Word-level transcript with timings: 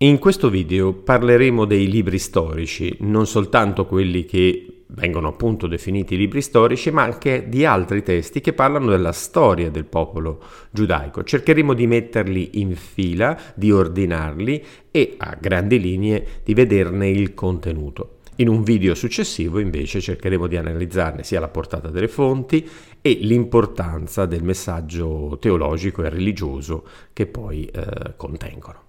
In 0.00 0.18
questo 0.18 0.50
video 0.50 0.92
parleremo 0.92 1.64
dei 1.64 1.88
libri 1.88 2.18
storici, 2.18 2.94
non 3.00 3.26
soltanto 3.26 3.86
quelli 3.86 4.26
che 4.26 4.82
vengono 4.88 5.28
appunto 5.28 5.66
definiti 5.66 6.18
libri 6.18 6.42
storici, 6.42 6.90
ma 6.90 7.04
anche 7.04 7.48
di 7.48 7.64
altri 7.64 8.02
testi 8.02 8.42
che 8.42 8.52
parlano 8.52 8.90
della 8.90 9.12
storia 9.12 9.70
del 9.70 9.86
popolo 9.86 10.42
giudaico. 10.70 11.24
Cercheremo 11.24 11.72
di 11.72 11.86
metterli 11.86 12.60
in 12.60 12.76
fila, 12.76 13.40
di 13.54 13.72
ordinarli 13.72 14.62
e 14.90 15.14
a 15.16 15.34
grandi 15.40 15.80
linee 15.80 16.26
di 16.44 16.52
vederne 16.52 17.08
il 17.08 17.32
contenuto. 17.32 18.18
In 18.36 18.50
un 18.50 18.62
video 18.64 18.94
successivo 18.94 19.60
invece 19.60 20.02
cercheremo 20.02 20.46
di 20.46 20.58
analizzarne 20.58 21.22
sia 21.22 21.40
la 21.40 21.48
portata 21.48 21.88
delle 21.88 22.08
fonti 22.08 22.68
e 23.00 23.18
l'importanza 23.22 24.26
del 24.26 24.42
messaggio 24.42 25.38
teologico 25.40 26.02
e 26.04 26.10
religioso 26.10 26.86
che 27.14 27.24
poi 27.24 27.64
eh, 27.64 28.12
contengono. 28.16 28.85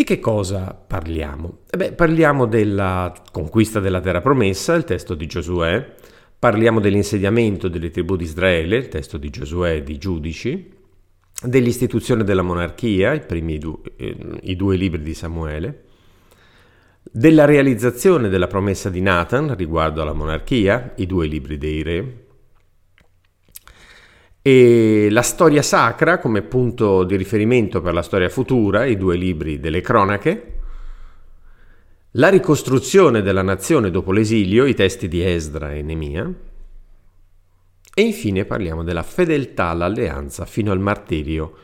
Di 0.00 0.06
che 0.06 0.18
cosa 0.18 0.72
parliamo? 0.72 1.58
Eh 1.68 1.76
beh, 1.76 1.92
parliamo 1.92 2.46
della 2.46 3.12
conquista 3.30 3.80
della 3.80 4.00
terra 4.00 4.22
promessa, 4.22 4.72
il 4.72 4.84
testo 4.84 5.14
di 5.14 5.26
Giosuè, 5.26 5.94
parliamo 6.38 6.80
dell'insediamento 6.80 7.68
delle 7.68 7.90
tribù 7.90 8.16
di 8.16 8.24
Israele, 8.24 8.78
il 8.78 8.88
testo 8.88 9.18
di 9.18 9.28
Giosuè 9.28 9.72
e 9.72 9.82
di 9.82 9.98
Giudici, 9.98 10.72
dell'istituzione 11.42 12.24
della 12.24 12.40
monarchia, 12.40 13.12
i, 13.12 13.20
primi 13.20 13.58
du- 13.58 13.78
eh, 13.98 14.16
i 14.44 14.56
due 14.56 14.76
libri 14.76 15.02
di 15.02 15.12
Samuele, 15.12 15.84
della 17.02 17.44
realizzazione 17.44 18.30
della 18.30 18.46
promessa 18.46 18.88
di 18.88 19.02
Nathan 19.02 19.54
riguardo 19.54 20.00
alla 20.00 20.14
monarchia, 20.14 20.94
i 20.96 21.04
due 21.04 21.26
libri 21.26 21.58
dei 21.58 21.82
re, 21.82 22.24
e 24.42 25.08
la 25.10 25.22
storia 25.22 25.62
sacra 25.62 26.18
come 26.18 26.42
punto 26.42 27.04
di 27.04 27.16
riferimento 27.16 27.80
per 27.80 27.92
la 27.92 28.02
storia 28.02 28.28
futura, 28.28 28.86
i 28.86 28.96
due 28.96 29.16
libri 29.16 29.60
delle 29.60 29.80
cronache, 29.80 30.54
la 32.12 32.28
ricostruzione 32.28 33.22
della 33.22 33.42
nazione 33.42 33.90
dopo 33.90 34.12
l'esilio, 34.12 34.64
i 34.64 34.74
testi 34.74 35.08
di 35.08 35.22
Esdra 35.22 35.72
e 35.72 35.82
Nemia, 35.82 36.32
e 37.92 38.02
infine 38.02 38.44
parliamo 38.44 38.82
della 38.82 39.02
fedeltà 39.02 39.68
all'alleanza 39.68 40.46
fino 40.46 40.72
al 40.72 40.80
martirio, 40.80 41.54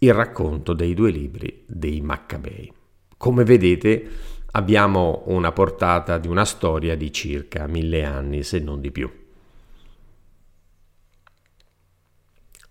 il 0.00 0.12
racconto 0.12 0.74
dei 0.74 0.94
due 0.94 1.10
libri 1.10 1.64
dei 1.66 2.00
Maccabei. 2.00 2.72
Come 3.16 3.44
vedete 3.44 4.08
abbiamo 4.52 5.22
una 5.26 5.52
portata 5.52 6.18
di 6.18 6.28
una 6.28 6.44
storia 6.44 6.96
di 6.96 7.12
circa 7.12 7.66
mille 7.66 8.04
anni, 8.04 8.42
se 8.42 8.58
non 8.58 8.80
di 8.80 8.90
più. 8.90 9.19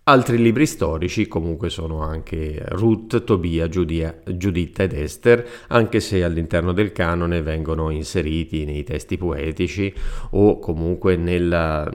Altri 0.09 0.39
libri 0.39 0.65
storici 0.65 1.27
comunque 1.27 1.69
sono 1.69 2.01
anche 2.01 2.59
Ruth, 2.69 3.23
Tobia, 3.23 3.69
Giudia, 3.69 4.19
Giuditta 4.25 4.81
ed 4.81 4.93
Esther, 4.93 5.47
anche 5.67 5.99
se 5.99 6.23
all'interno 6.23 6.73
del 6.73 6.91
canone 6.91 7.43
vengono 7.43 7.91
inseriti 7.91 8.65
nei 8.65 8.83
testi 8.83 9.17
poetici 9.17 9.93
o 10.31 10.57
comunque 10.57 11.15
nella, 11.15 11.87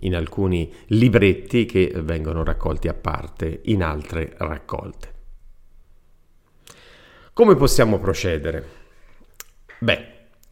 in 0.00 0.16
alcuni 0.16 0.72
libretti 0.86 1.64
che 1.64 1.92
vengono 2.02 2.42
raccolti 2.42 2.88
a 2.88 2.94
parte 2.94 3.60
in 3.66 3.84
altre 3.84 4.34
raccolte. 4.38 5.12
Come 7.32 7.54
possiamo 7.54 8.00
procedere? 8.00 8.64
Beh, 9.78 10.04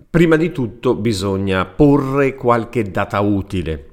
prima 0.08 0.36
di 0.36 0.52
tutto 0.52 0.94
bisogna 0.94 1.64
porre 1.64 2.36
qualche 2.36 2.88
data 2.88 3.18
utile 3.18 3.89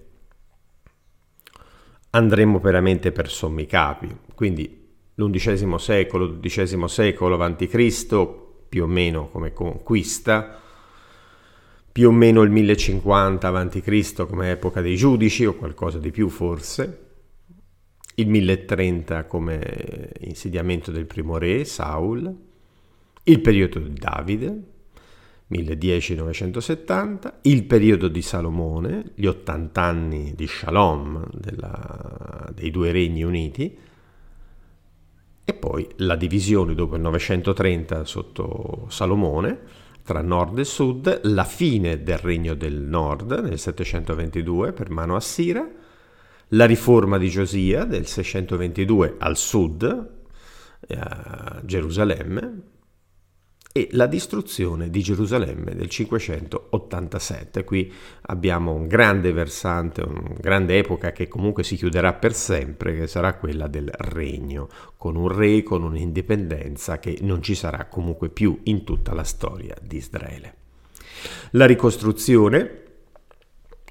andremmo 2.17 2.59
veramente 2.59 3.11
per 3.11 3.29
sommi 3.29 3.65
capi. 3.65 4.15
Quindi 4.33 4.85
l'undicesimo 5.15 5.77
secolo, 5.77 6.39
XII 6.39 6.87
secolo 6.87 7.41
a.C., 7.41 8.27
più 8.67 8.83
o 8.83 8.87
meno 8.87 9.29
come 9.29 9.53
conquista, 9.53 10.59
più 11.91 12.09
o 12.09 12.11
meno 12.11 12.41
il 12.41 12.51
1050 12.51 13.47
a.C. 13.47 14.25
come 14.27 14.51
epoca 14.51 14.81
dei 14.81 14.95
giudici 14.95 15.45
o 15.45 15.55
qualcosa 15.55 15.99
di 15.99 16.11
più 16.11 16.29
forse, 16.29 17.05
il 18.15 18.27
1030 18.27 19.25
come 19.25 20.11
insediamento 20.21 20.91
del 20.91 21.05
primo 21.05 21.37
re, 21.37 21.65
Saul, 21.65 22.35
il 23.23 23.39
periodo 23.41 23.79
di 23.79 23.93
Davide, 23.93 24.61
1010-970, 25.49 27.33
il 27.43 27.63
periodo 27.63 28.07
di 28.07 28.21
Salomone, 28.21 29.11
gli 29.15 29.25
80 29.25 29.81
anni 29.81 30.33
di 30.35 30.47
Shalom 30.47 31.25
della, 31.31 32.49
dei 32.53 32.69
due 32.69 32.91
regni 32.91 33.23
uniti 33.23 33.77
e 35.49 35.53
poi 35.53 35.87
la 35.97 36.17
divisione 36.17 36.75
dopo 36.75 36.95
il 36.95 37.01
930 37.01 38.03
sotto 38.03 38.87
Salomone 38.89 39.85
tra 40.03 40.21
nord 40.21 40.59
e 40.59 40.63
sud, 40.65 41.21
la 41.23 41.43
fine 41.43 42.01
del 42.01 42.17
regno 42.17 42.53
del 42.53 42.81
nord 42.81 43.31
nel 43.43 43.59
722 43.59 44.71
per 44.71 44.89
mano 44.89 45.15
assira, 45.15 45.69
la 46.49 46.65
riforma 46.65 47.17
di 47.17 47.29
Giosia 47.29 47.83
del 47.83 48.05
622 48.05 49.15
al 49.17 49.35
sud, 49.35 50.09
a 50.89 51.61
Gerusalemme, 51.63 52.61
e 53.71 53.89
la 53.91 54.07
distruzione 54.07 54.89
di 54.89 55.01
Gerusalemme 55.01 55.75
del 55.75 55.89
587. 55.89 57.63
Qui 57.63 57.93
abbiamo 58.21 58.73
un 58.73 58.87
grande 58.87 59.31
versante, 59.31 60.01
una 60.01 60.33
grande 60.39 60.77
epoca 60.77 61.11
che 61.11 61.27
comunque 61.27 61.63
si 61.63 61.75
chiuderà 61.75 62.13
per 62.13 62.33
sempre, 62.33 62.95
che 62.95 63.07
sarà 63.07 63.35
quella 63.35 63.67
del 63.67 63.89
regno, 63.91 64.67
con 64.97 65.15
un 65.15 65.27
re, 65.27 65.63
con 65.63 65.83
un'indipendenza 65.83 66.99
che 66.99 67.17
non 67.21 67.41
ci 67.41 67.55
sarà 67.55 67.85
comunque 67.85 68.29
più 68.29 68.59
in 68.63 68.83
tutta 68.83 69.13
la 69.13 69.23
storia 69.23 69.75
di 69.81 69.97
Israele. 69.97 70.55
La 71.51 71.65
ricostruzione 71.65 72.83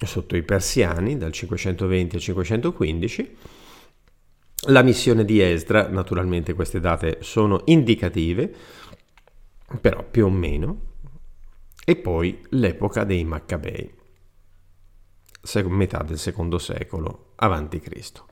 sotto 0.05 0.37
i 0.37 0.43
persiani 0.43 1.17
dal 1.17 1.33
520 1.33 2.17
al 2.17 2.23
515 2.23 3.37
la 4.69 4.83
missione 4.83 5.25
di 5.25 5.41
Esdra, 5.41 5.89
naturalmente 5.89 6.55
queste 6.55 6.81
date 6.81 7.19
sono 7.21 7.61
indicative, 7.67 8.53
però 9.81 10.05
più 10.09 10.27
o 10.27 10.31
meno, 10.31 10.81
e 11.85 11.97
poi 11.97 12.41
l'epoca 12.51 13.05
dei 13.05 13.25
Maccabei, 13.25 13.95
metà 15.67 16.03
del 16.03 16.19
secondo 16.19 16.59
secolo 16.59 17.33
avanti 17.37 17.79
Cristo. 17.81 18.27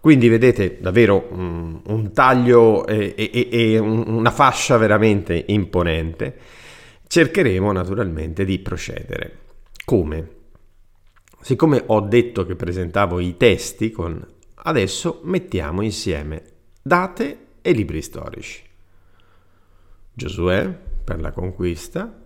Quindi 0.00 0.28
vedete 0.28 0.78
davvero 0.80 1.26
un, 1.30 1.80
un 1.84 2.12
taglio 2.12 2.86
e, 2.86 3.14
e, 3.16 3.48
e 3.50 3.78
una 3.78 4.30
fascia 4.30 4.76
veramente 4.76 5.44
imponente. 5.48 6.38
Cercheremo 7.06 7.72
naturalmente 7.72 8.44
di 8.44 8.58
procedere. 8.58 9.38
Come? 9.84 10.30
Siccome 11.40 11.82
ho 11.86 12.00
detto 12.00 12.44
che 12.44 12.56
presentavo 12.56 13.20
i 13.20 13.36
testi 13.36 13.90
con 13.90 14.34
adesso 14.54 15.20
mettiamo 15.22 15.82
insieme 15.82 16.42
date 16.82 17.38
e 17.62 17.72
libri 17.72 18.02
storici. 18.02 18.65
Giosuè 20.18 20.66
per 21.04 21.20
la 21.20 21.30
conquista, 21.30 22.24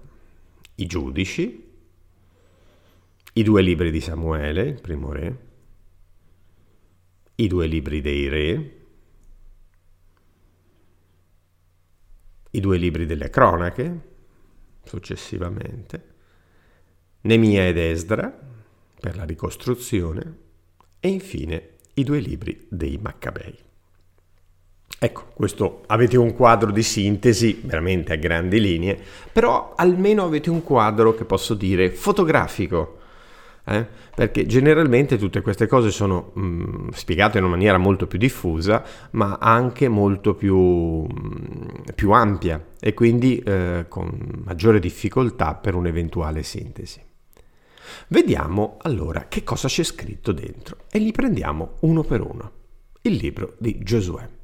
i 0.77 0.87
giudici, 0.87 1.69
i 3.33 3.43
due 3.43 3.63
libri 3.63 3.91
di 3.91 4.01
Samuele, 4.01 4.63
il 4.63 4.81
primo 4.81 5.11
re, 5.11 5.39
i 7.35 7.49
due 7.49 7.67
libri 7.67 8.01
dei 8.01 8.29
re, 8.29 8.77
i 12.51 12.61
due 12.61 12.77
libri 12.77 13.07
delle 13.07 13.29
cronache, 13.29 14.01
successivamente, 14.85 16.15
Nemia 17.23 17.67
ed 17.67 17.77
Esdra 17.77 18.31
per 19.01 19.17
la 19.17 19.25
ricostruzione 19.25 20.39
e 21.01 21.09
infine 21.09 21.71
i 21.95 22.05
due 22.05 22.21
libri 22.21 22.69
dei 22.71 22.99
Maccabei. 22.99 23.70
Ecco, 25.03 25.29
questo 25.33 25.85
avete 25.87 26.19
un 26.19 26.35
quadro 26.35 26.71
di 26.71 26.83
sintesi 26.83 27.63
veramente 27.65 28.13
a 28.13 28.17
grandi 28.17 28.61
linee, 28.61 28.99
però 29.33 29.73
almeno 29.75 30.25
avete 30.25 30.51
un 30.51 30.63
quadro 30.63 31.15
che 31.15 31.25
posso 31.25 31.55
dire 31.55 31.91
fotografico. 31.91 32.99
Eh? 33.65 33.87
Perché 34.15 34.45
generalmente 34.45 35.17
tutte 35.17 35.41
queste 35.41 35.67
cose 35.67 35.91
sono 35.91 36.33
mh, 36.35 36.43
mm, 36.43 36.89
spiegate 36.91 37.39
in 37.39 37.45
una 37.45 37.55
maniera 37.55 37.79
molto 37.79 38.07
più 38.07 38.19
diffusa, 38.19 38.85
ma 39.13 39.39
anche 39.41 39.89
molto 39.89 40.35
più, 40.35 40.59
mh, 40.59 41.07
mm, 41.09 41.65
più 41.95 42.11
ampia 42.11 42.63
e 42.79 42.93
quindi 42.93 43.39
eh, 43.39 43.87
con 43.89 44.43
maggiore 44.45 44.81
difficoltà 44.81 45.55
per 45.55 45.77
un'eventuale 45.77 46.43
sintesi. 46.43 47.01
Vediamo 48.09 48.77
allora 48.83 49.29
che 49.29 49.45
cosa 49.45 49.67
c'è 49.67 49.83
scritto 49.83 50.33
dentro 50.33 50.77
e 50.91 50.99
li 50.99 51.11
prendiamo 51.11 51.77
uno 51.81 52.03
per 52.03 52.21
uno. 52.21 52.51
Il 53.01 53.15
libro 53.15 53.55
di 53.57 53.79
Giosuè. 53.83 54.40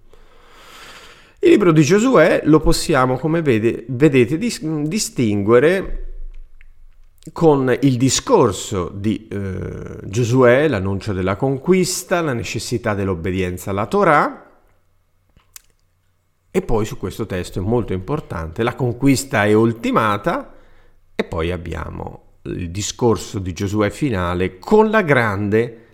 Il 1.46 1.52
libro 1.52 1.70
di 1.70 1.84
Giosuè 1.84 2.40
lo 2.46 2.58
possiamo, 2.58 3.18
come 3.18 3.40
vede, 3.40 3.84
vedete, 3.90 4.36
dis- 4.36 4.60
distinguere 4.82 6.14
con 7.32 7.72
il 7.82 7.96
discorso 7.96 8.88
di 8.92 9.28
eh, 9.28 10.00
Giosuè, 10.02 10.66
l'annuncio 10.66 11.12
della 11.12 11.36
conquista, 11.36 12.20
la 12.20 12.32
necessità 12.32 12.94
dell'obbedienza 12.94 13.70
alla 13.70 13.86
Torah 13.86 14.60
E 16.50 16.62
poi 16.62 16.84
su 16.84 16.98
questo 16.98 17.26
testo 17.26 17.60
è 17.60 17.62
molto 17.62 17.92
importante, 17.92 18.64
la 18.64 18.74
conquista 18.74 19.44
è 19.44 19.52
ultimata 19.52 20.52
e 21.14 21.22
poi 21.22 21.52
abbiamo 21.52 22.38
il 22.42 22.72
discorso 22.72 23.38
di 23.38 23.52
Giosuè 23.52 23.90
finale 23.90 24.58
con 24.58 24.90
la 24.90 25.02
grande 25.02 25.84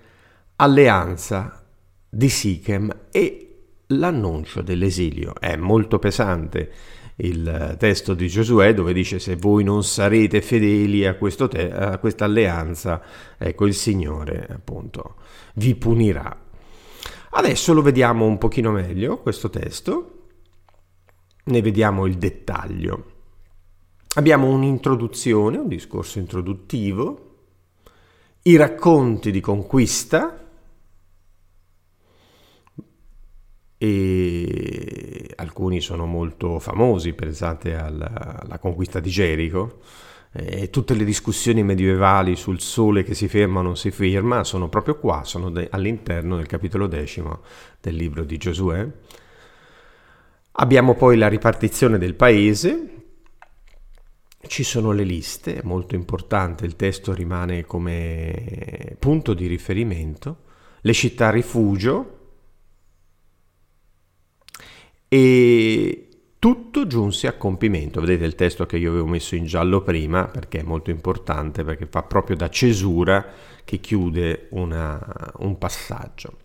alleanza 0.56 1.62
di 2.08 2.30
Sichem 2.30 2.90
e 3.10 3.51
l'annuncio 3.98 4.62
dell'esilio. 4.62 5.34
È 5.38 5.56
molto 5.56 5.98
pesante 5.98 6.70
il 7.16 7.76
testo 7.78 8.14
di 8.14 8.26
Giosuè 8.26 8.72
dove 8.74 8.92
dice 8.92 9.18
se 9.18 9.36
voi 9.36 9.64
non 9.64 9.84
sarete 9.84 10.40
fedeli 10.40 11.06
a, 11.06 11.14
te- 11.14 11.70
a 11.70 11.98
questa 11.98 12.24
alleanza, 12.24 13.02
ecco 13.36 13.66
il 13.66 13.74
Signore 13.74 14.46
appunto 14.50 15.16
vi 15.54 15.74
punirà. 15.74 16.40
Adesso 17.34 17.72
lo 17.72 17.82
vediamo 17.82 18.26
un 18.26 18.38
pochino 18.38 18.70
meglio 18.70 19.18
questo 19.18 19.50
testo, 19.50 20.26
ne 21.44 21.62
vediamo 21.62 22.06
il 22.06 22.16
dettaglio. 22.16 23.10
Abbiamo 24.14 24.48
un'introduzione, 24.48 25.56
un 25.56 25.68
discorso 25.68 26.18
introduttivo, 26.18 27.30
i 28.42 28.56
racconti 28.56 29.30
di 29.30 29.40
conquista, 29.40 30.41
e 33.84 35.28
alcuni 35.34 35.80
sono 35.80 36.06
molto 36.06 36.60
famosi, 36.60 37.14
pensate 37.14 37.74
alla, 37.74 38.38
alla 38.40 38.58
conquista 38.58 39.00
di 39.00 39.10
Gerico, 39.10 39.80
e 40.30 40.70
tutte 40.70 40.94
le 40.94 41.02
discussioni 41.02 41.64
medievali 41.64 42.36
sul 42.36 42.60
sole 42.60 43.02
che 43.02 43.14
si 43.14 43.26
ferma 43.26 43.58
o 43.58 43.62
non 43.62 43.76
si 43.76 43.90
ferma 43.90 44.44
sono 44.44 44.68
proprio 44.68 45.00
qua, 45.00 45.24
sono 45.24 45.50
de- 45.50 45.66
all'interno 45.68 46.36
del 46.36 46.46
capitolo 46.46 46.86
decimo 46.86 47.40
del 47.80 47.96
libro 47.96 48.22
di 48.22 48.36
Giosuè. 48.36 48.88
Abbiamo 50.52 50.94
poi 50.94 51.16
la 51.16 51.26
ripartizione 51.26 51.98
del 51.98 52.14
paese, 52.14 52.86
ci 54.46 54.62
sono 54.62 54.92
le 54.92 55.02
liste, 55.02 55.60
molto 55.64 55.96
importante, 55.96 56.66
il 56.66 56.76
testo 56.76 57.12
rimane 57.12 57.64
come 57.64 58.94
punto 59.00 59.34
di 59.34 59.48
riferimento, 59.48 60.36
le 60.82 60.92
città 60.92 61.30
rifugio, 61.30 62.20
e 65.12 66.08
tutto 66.38 66.86
giunse 66.86 67.26
a 67.26 67.34
compimento. 67.34 68.00
Vedete 68.00 68.24
il 68.24 68.34
testo 68.34 68.64
che 68.64 68.78
io 68.78 68.88
avevo 68.88 69.06
messo 69.06 69.34
in 69.34 69.44
giallo 69.44 69.82
prima 69.82 70.24
perché 70.24 70.60
è 70.60 70.62
molto 70.62 70.88
importante, 70.88 71.64
perché 71.64 71.86
fa 71.86 72.02
proprio 72.02 72.34
da 72.34 72.48
cesura 72.48 73.26
che 73.62 73.76
chiude 73.76 74.46
una, 74.52 74.98
un 75.40 75.58
passaggio. 75.58 76.38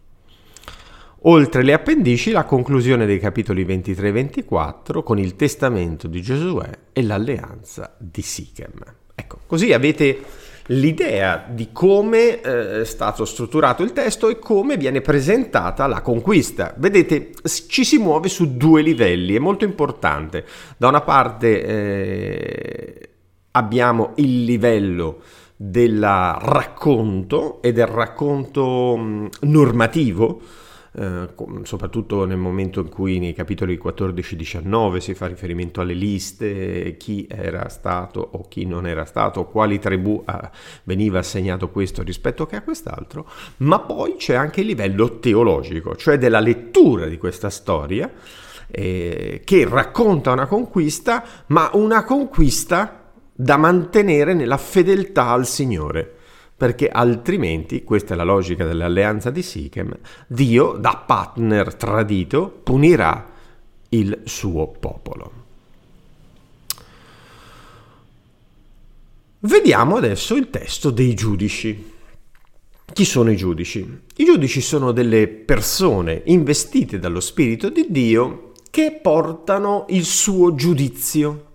Oltre 1.21 1.63
le 1.63 1.71
appendici, 1.71 2.31
la 2.31 2.43
conclusione 2.43 3.05
dei 3.05 3.19
capitoli 3.19 3.63
23 3.63 4.09
e 4.09 4.11
24 4.11 5.01
con 5.01 5.17
il 5.17 5.37
testamento 5.37 6.09
di 6.09 6.21
Giosuè 6.21 6.69
e 6.91 7.03
l'alleanza 7.03 7.95
di 7.97 8.21
Sichem. 8.21 8.83
Ecco, 9.15 9.39
così 9.47 9.71
avete 9.71 10.19
l'idea 10.67 11.45
di 11.47 11.69
come 11.71 12.41
eh, 12.41 12.81
è 12.81 12.85
stato 12.85 13.25
strutturato 13.25 13.83
il 13.83 13.93
testo 13.93 14.29
e 14.29 14.39
come 14.39 14.77
viene 14.77 15.01
presentata 15.01 15.87
la 15.87 16.01
conquista. 16.01 16.73
Vedete, 16.77 17.31
ci 17.67 17.83
si 17.83 17.97
muove 17.97 18.29
su 18.29 18.57
due 18.57 18.81
livelli, 18.81 19.35
è 19.35 19.39
molto 19.39 19.65
importante. 19.65 20.45
Da 20.77 20.87
una 20.87 21.01
parte 21.01 21.63
eh, 21.63 23.09
abbiamo 23.51 24.13
il 24.15 24.43
livello 24.43 25.21
del 25.55 25.99
racconto 25.99 27.61
e 27.61 27.71
del 27.71 27.87
racconto 27.87 28.95
mh, 28.95 29.29
normativo, 29.41 30.41
eh, 30.99 31.29
soprattutto 31.61 32.25
nel 32.25 32.37
momento 32.37 32.79
in 32.79 32.89
cui 32.89 33.19
nei 33.19 33.33
capitoli 33.33 33.79
14-19 33.81 34.97
si 34.97 35.13
fa 35.13 35.27
riferimento 35.27 35.79
alle 35.79 35.93
liste, 35.93 36.97
chi 36.97 37.27
era 37.29 37.69
stato 37.69 38.27
o 38.31 38.47
chi 38.47 38.65
non 38.65 38.87
era 38.87 39.05
stato, 39.05 39.45
quali 39.45 39.77
tribù 39.77 40.23
ah, 40.25 40.49
veniva 40.85 41.19
assegnato 41.19 41.69
questo 41.69 42.01
rispetto 42.01 42.47
che 42.47 42.55
a 42.55 42.63
quest'altro, 42.63 43.29
ma 43.57 43.79
poi 43.79 44.15
c'è 44.15 44.33
anche 44.33 44.61
il 44.61 44.67
livello 44.67 45.19
teologico, 45.19 45.95
cioè 45.95 46.17
della 46.17 46.39
lettura 46.39 47.05
di 47.05 47.17
questa 47.19 47.51
storia 47.51 48.11
eh, 48.69 49.41
che 49.43 49.67
racconta 49.69 50.31
una 50.31 50.47
conquista, 50.47 51.23
ma 51.47 51.69
una 51.73 52.03
conquista 52.03 53.11
da 53.33 53.57
mantenere 53.57 54.33
nella 54.33 54.57
fedeltà 54.57 55.27
al 55.27 55.45
Signore 55.45 56.16
perché 56.57 56.89
altrimenti, 56.89 57.83
questa 57.83 58.15
è 58.15 58.17
la 58.17 58.23
logica 58.23 58.65
dell'alleanza 58.65 59.29
di 59.29 59.43
Sichem, 59.43 59.95
Dio, 60.25 60.73
da 60.73 61.03
partner 61.05 61.75
tradito, 61.75 62.49
punirà 62.63 63.29
il 63.89 64.21
suo 64.23 64.67
popolo. 64.67 65.45
Vediamo 69.41 69.97
adesso 69.97 70.33
il 70.33 70.49
testo 70.49 70.89
dei 70.89 71.13
giudici. 71.13 71.93
Chi 72.91 73.05
sono 73.05 73.29
i 73.29 73.35
giudici? 73.35 74.01
I 74.15 74.25
giudici 74.25 74.59
sono 74.59 74.91
delle 74.91 75.27
persone 75.27 76.23
investite 76.25 76.97
dallo 76.97 77.19
Spirito 77.19 77.69
di 77.69 77.85
Dio 77.89 78.53
che 78.71 78.99
portano 78.99 79.85
il 79.89 80.05
suo 80.05 80.55
giudizio 80.55 81.46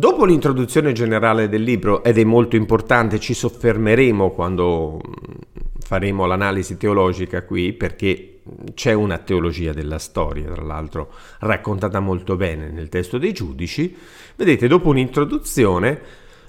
Dopo 0.00 0.24
l'introduzione 0.24 0.92
generale 0.92 1.46
del 1.50 1.62
libro, 1.62 2.02
ed 2.02 2.16
è 2.16 2.24
molto 2.24 2.56
importante, 2.56 3.20
ci 3.20 3.34
soffermeremo 3.34 4.30
quando 4.30 4.96
mm, 4.96 5.34
faremo 5.78 6.24
l'analisi 6.24 6.78
teologica 6.78 7.44
qui, 7.44 7.74
perché 7.74 8.40
c'è 8.72 8.94
una 8.94 9.18
teologia 9.18 9.74
della 9.74 9.98
storia, 9.98 10.50
tra 10.50 10.62
l'altro 10.62 11.12
raccontata 11.40 12.00
molto 12.00 12.36
bene 12.36 12.70
nel 12.70 12.88
testo 12.88 13.18
dei 13.18 13.34
giudici. 13.34 13.94
Vedete, 14.36 14.68
dopo 14.68 14.88
un'introduzione, 14.88 16.00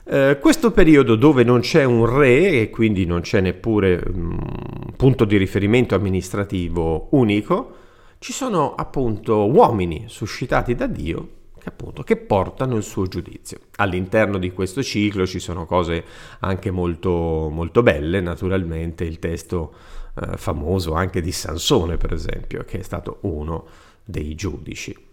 eh, 0.06 0.38
questo 0.40 0.72
periodo 0.72 1.18
dove 1.18 1.44
non 1.44 1.60
c'è 1.60 1.84
un 1.84 2.06
re 2.06 2.62
e 2.62 2.70
quindi 2.70 3.06
non 3.06 3.20
c'è 3.20 3.42
neppure 3.42 4.02
un 4.14 4.28
mm, 4.28 4.94
punto 4.96 5.26
di 5.26 5.36
riferimento 5.36 5.94
amministrativo 5.94 7.10
unico, 7.12 7.76
ci 8.18 8.32
sono 8.32 8.76
appunto 8.76 9.52
uomini 9.52 10.06
suscitati 10.08 10.74
da 10.74 10.88
Dio 10.88 11.40
che, 11.62 11.70
appunto, 11.70 12.02
che 12.02 12.18
portano 12.18 12.76
il 12.76 12.84
suo 12.84 13.06
giudizio. 13.06 13.60
All'interno 13.76 14.40
di 14.40 14.52
questo 14.52 14.82
ciclo 14.82 15.28
ci 15.28 15.40
sono 15.40 15.66
cose 15.66 16.04
anche 16.40 16.72
molto, 16.72 17.50
molto 17.52 17.84
belle, 17.84 18.20
naturalmente 18.20 19.04
il 19.04 19.20
testo 19.20 19.74
eh, 20.16 20.38
famoso 20.38 20.94
anche 20.94 21.22
di 21.22 21.32
Sansone, 21.32 21.98
per 21.98 22.14
esempio, 22.14 22.66
che 22.66 22.80
è 22.80 22.82
stato 22.82 23.20
uno 23.22 23.68
dei 24.04 24.34
giudici. 24.34 25.10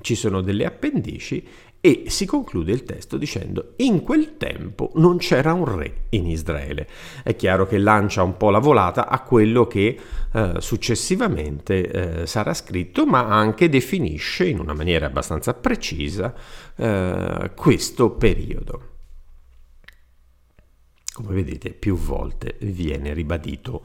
Ci 0.00 0.14
sono 0.14 0.40
delle 0.40 0.64
appendici 0.64 1.46
e 1.82 2.04
si 2.08 2.26
conclude 2.26 2.72
il 2.72 2.84
testo 2.84 3.16
dicendo 3.16 3.72
in 3.76 4.02
quel 4.02 4.36
tempo 4.36 4.90
non 4.96 5.16
c'era 5.16 5.54
un 5.54 5.64
re 5.64 6.02
in 6.10 6.26
Israele. 6.26 6.86
È 7.22 7.34
chiaro 7.34 7.66
che 7.66 7.78
lancia 7.78 8.22
un 8.22 8.36
po' 8.36 8.50
la 8.50 8.58
volata 8.58 9.08
a 9.08 9.20
quello 9.22 9.66
che 9.66 9.98
eh, 10.32 10.54
successivamente 10.58 12.20
eh, 12.22 12.26
sarà 12.26 12.52
scritto, 12.52 13.06
ma 13.06 13.26
anche 13.28 13.70
definisce 13.70 14.46
in 14.46 14.58
una 14.58 14.74
maniera 14.74 15.06
abbastanza 15.06 15.54
precisa 15.54 16.34
eh, 16.76 17.50
questo 17.54 18.10
periodo. 18.10 18.88
Come 21.12 21.34
vedete 21.34 21.70
più 21.70 21.96
volte 21.96 22.56
viene 22.60 23.14
ribadito 23.14 23.82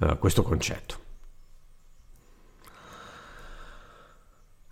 eh, 0.00 0.18
questo 0.18 0.42
concetto. 0.42 1.06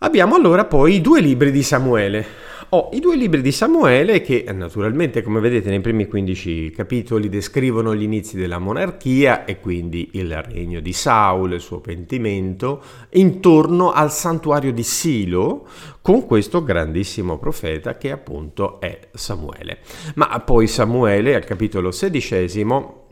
Abbiamo 0.01 0.35
allora 0.35 0.67
poi 0.67 0.97
i 0.97 1.01
due 1.01 1.23
libri 1.23 1.51
di 1.51 1.63
Samuele. 1.63 2.27
Ho 2.71 2.91
i 2.93 3.01
due 3.01 3.17
libri 3.17 3.41
di 3.41 3.51
Samuele 3.51 4.21
che 4.21 4.45
naturalmente, 4.53 5.23
come 5.23 5.41
vedete, 5.41 5.71
nei 5.71 5.81
primi 5.81 6.07
15 6.07 6.71
capitoli 6.71 7.31
descrivono 7.31 7.95
gli 7.95 8.03
inizi 8.03 8.37
della 8.37 8.59
monarchia 8.59 9.47
e 9.47 9.59
quindi 9.59 10.11
il 10.13 10.43
regno 10.43 10.81
di 10.81 10.93
Saul, 10.93 11.55
il 11.55 11.63
suo 11.63 11.81
pentimento, 11.81 12.83
intorno 13.13 13.91
al 13.91 14.13
santuario 14.13 14.71
di 14.71 14.83
Silo 14.83 15.67
con 16.03 16.27
questo 16.27 16.63
grandissimo 16.63 17.39
profeta 17.39 17.97
che 17.97 18.11
appunto 18.11 18.79
è 18.81 18.99
Samuele. 19.15 19.79
Ma 20.17 20.39
poi 20.41 20.67
Samuele 20.67 21.35
al 21.35 21.45
capitolo 21.47 21.91
sedicesimo 21.91 23.05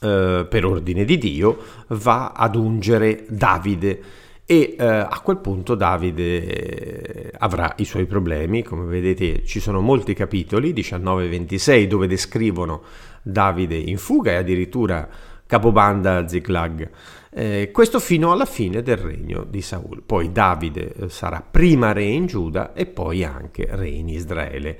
eh, 0.00 0.46
per 0.48 0.64
ordine 0.64 1.04
di 1.04 1.18
Dio, 1.18 1.58
va 1.88 2.32
ad 2.34 2.56
ungere 2.56 3.26
Davide 3.28 4.28
e 4.50 4.74
eh, 4.76 4.84
a 4.84 5.20
quel 5.22 5.36
punto 5.36 5.76
Davide 5.76 6.44
eh, 6.44 7.32
avrà 7.38 7.72
i 7.76 7.84
suoi 7.84 8.04
problemi, 8.06 8.64
come 8.64 8.84
vedete 8.86 9.44
ci 9.44 9.60
sono 9.60 9.80
molti 9.80 10.12
capitoli, 10.12 10.72
19 10.72 11.24
e 11.24 11.28
26, 11.28 11.86
dove 11.86 12.08
descrivono 12.08 12.82
Davide 13.22 13.76
in 13.76 13.96
fuga 13.96 14.32
e 14.32 14.34
addirittura 14.34 15.08
capobanda 15.46 16.26
Ziklag. 16.26 16.90
Eh, 17.30 17.70
questo 17.72 18.00
fino 18.00 18.32
alla 18.32 18.44
fine 18.44 18.82
del 18.82 18.96
regno 18.96 19.44
di 19.48 19.62
Saul. 19.62 20.02
Poi 20.04 20.32
Davide 20.32 20.94
eh, 20.94 21.08
sarà 21.08 21.46
prima 21.48 21.92
re 21.92 22.02
in 22.02 22.26
Giuda 22.26 22.72
e 22.72 22.86
poi 22.86 23.22
anche 23.22 23.68
re 23.70 23.86
in 23.86 24.08
Israele. 24.08 24.78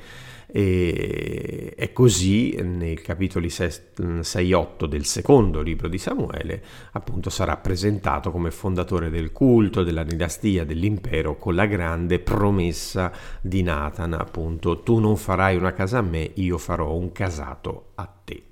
E, 0.53 1.75
e 1.77 1.93
così 1.93 2.59
nei 2.61 2.97
capitoli 2.97 3.47
6-8 3.47 4.85
del 4.87 5.05
secondo 5.05 5.61
libro 5.61 5.87
di 5.87 5.97
Samuele 5.97 6.61
appunto 6.93 7.31
sarà 7.31 7.57
presentato 7.57 8.33
come 8.33 8.51
fondatore 8.51 9.11
del 9.11 9.31
culto, 9.31 9.85
della 9.85 10.03
dinastia, 10.03 10.65
dell'impero 10.65 11.37
con 11.37 11.55
la 11.55 11.67
grande 11.67 12.19
promessa 12.19 13.13
di 13.41 13.63
Nathan 13.63 14.15
appunto 14.15 14.81
tu 14.81 14.99
non 14.99 15.17
farai 15.17 15.57
una 15.57 15.73
casa 15.73 15.99
a 15.99 16.03
me, 16.03 16.31
io 16.35 16.59
farò 16.59 16.95
un 16.95 17.13
casato 17.13 17.93
a 17.95 18.13
te. 18.25 18.43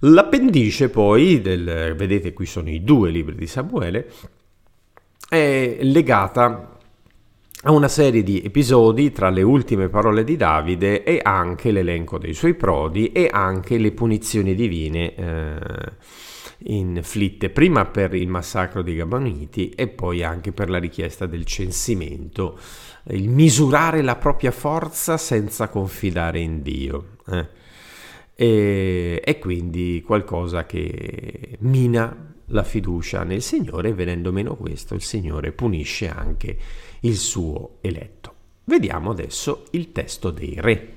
L'appendice 0.00 0.88
poi, 0.88 1.40
del, 1.42 1.94
vedete 1.94 2.32
qui 2.32 2.46
sono 2.46 2.70
i 2.70 2.82
due 2.82 3.10
libri 3.10 3.34
di 3.34 3.46
Samuele, 3.46 4.10
è 5.28 5.78
legata 5.82 6.78
a 7.62 7.72
una 7.72 7.88
serie 7.88 8.22
di 8.22 8.40
episodi 8.42 9.12
tra 9.12 9.28
le 9.28 9.42
ultime 9.42 9.90
parole 9.90 10.24
di 10.24 10.36
Davide 10.36 11.02
e 11.02 11.20
anche 11.22 11.70
l'elenco 11.70 12.16
dei 12.16 12.32
suoi 12.32 12.54
prodi 12.54 13.12
e 13.12 13.28
anche 13.30 13.76
le 13.76 13.92
punizioni 13.92 14.54
divine 14.54 15.14
eh, 15.14 15.58
inflitte 16.64 17.50
prima 17.50 17.84
per 17.84 18.14
il 18.14 18.28
massacro 18.28 18.80
dei 18.80 18.96
Gaboniti 18.96 19.70
e 19.70 19.88
poi 19.88 20.22
anche 20.22 20.52
per 20.52 20.70
la 20.70 20.78
richiesta 20.78 21.26
del 21.26 21.44
censimento, 21.44 22.58
il 23.08 23.28
misurare 23.28 24.00
la 24.00 24.16
propria 24.16 24.52
forza 24.52 25.18
senza 25.18 25.68
confidare 25.68 26.40
in 26.40 26.62
Dio. 26.62 27.16
Eh. 27.26 27.46
E, 28.34 29.22
e 29.22 29.38
quindi 29.38 30.02
qualcosa 30.04 30.64
che 30.64 31.58
mina 31.58 32.28
la 32.46 32.64
fiducia 32.64 33.22
nel 33.22 33.42
Signore 33.42 33.92
venendo 33.92 34.32
meno 34.32 34.56
questo 34.56 34.94
il 34.94 35.02
Signore 35.02 35.52
punisce 35.52 36.08
anche 36.08 36.56
il 37.00 37.16
suo 37.16 37.78
eletto. 37.80 38.34
Vediamo 38.64 39.10
adesso 39.10 39.64
il 39.70 39.92
testo 39.92 40.30
dei 40.30 40.54
re. 40.58 40.94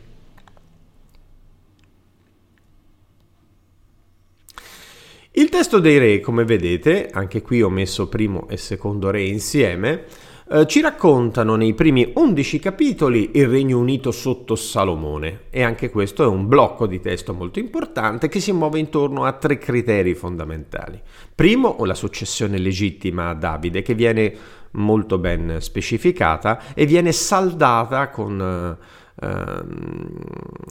Il 5.32 5.50
testo 5.50 5.80
dei 5.80 5.98
re, 5.98 6.20
come 6.20 6.46
vedete, 6.46 7.10
anche 7.10 7.42
qui 7.42 7.64
ho 7.64 7.70
messo 7.70 8.08
primo 8.08 8.48
e 8.50 8.58
secondo 8.58 9.10
re 9.10 9.24
insieme, 9.24 10.06
eh, 10.48 10.68
ci 10.68 10.82
raccontano 10.82 11.56
nei 11.56 11.74
primi 11.74 12.12
11 12.14 12.60
capitoli 12.60 13.32
il 13.34 13.48
Regno 13.48 13.80
Unito 13.80 14.12
sotto 14.12 14.56
Salomone 14.56 15.46
e 15.50 15.64
anche 15.64 15.90
questo 15.90 16.22
è 16.22 16.28
un 16.28 16.48
blocco 16.48 16.86
di 16.86 17.00
testo 17.00 17.34
molto 17.34 17.58
importante 17.58 18.28
che 18.28 18.40
si 18.40 18.52
muove 18.52 18.78
intorno 18.78 19.24
a 19.24 19.34
tre 19.34 19.58
criteri 19.58 20.14
fondamentali. 20.14 21.02
Primo, 21.34 21.78
la 21.84 21.96
successione 21.96 22.60
legittima 22.60 23.30
a 23.30 23.34
Davide 23.34 23.82
che 23.82 23.96
viene 23.96 24.36
molto 24.74 25.18
ben 25.18 25.58
specificata 25.60 26.74
e 26.74 26.86
viene 26.86 27.12
saldata 27.12 28.10
con 28.10 28.78
ehm, 29.22 30.08